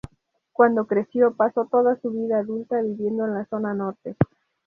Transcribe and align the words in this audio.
Cuando 0.51 0.87
creció, 0.87 1.35
pasó 1.35 1.67
toda 1.67 1.95
su 2.01 2.09
vida 2.09 2.39
adulta, 2.39 2.81
viviendo 2.81 3.25
en 3.27 3.35
la 3.35 3.45
zona 3.45 3.75
norte. 3.75 4.15